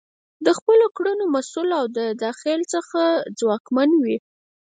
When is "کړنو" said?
0.97-1.25